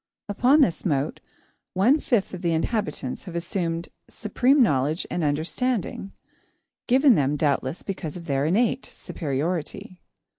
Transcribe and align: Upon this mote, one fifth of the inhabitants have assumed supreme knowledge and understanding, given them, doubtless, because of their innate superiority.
Upon 0.27 0.61
this 0.61 0.83
mote, 0.83 1.19
one 1.75 1.99
fifth 1.99 2.33
of 2.33 2.41
the 2.41 2.53
inhabitants 2.53 3.25
have 3.25 3.35
assumed 3.35 3.89
supreme 4.09 4.63
knowledge 4.63 5.05
and 5.11 5.23
understanding, 5.23 6.11
given 6.87 7.13
them, 7.13 7.35
doubtless, 7.35 7.83
because 7.83 8.17
of 8.17 8.25
their 8.25 8.47
innate 8.47 8.87
superiority. 8.87 10.01